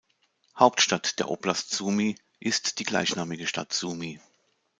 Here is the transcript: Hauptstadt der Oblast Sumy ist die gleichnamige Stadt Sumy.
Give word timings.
Hauptstadt 0.57 1.19
der 1.19 1.29
Oblast 1.29 1.69
Sumy 1.75 2.15
ist 2.39 2.79
die 2.79 2.85
gleichnamige 2.85 3.45
Stadt 3.45 3.71
Sumy. 3.71 4.19